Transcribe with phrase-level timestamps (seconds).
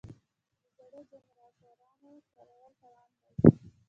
[0.77, 3.31] د زړو جنراتورونو کارول تاوان دی.